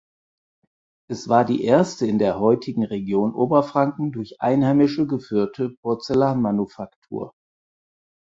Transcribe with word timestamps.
Es 1.11 1.29
war 1.29 1.45
die 1.45 1.63
erste 1.63 2.07
in 2.07 2.17
der 2.17 2.39
heutigen 2.39 2.83
Region 2.85 3.35
Oberfranken 3.35 4.11
durch 4.11 4.41
Einheimische 4.41 5.05
geführte 5.05 5.69
Porzellanmanufaktur. 5.83 7.33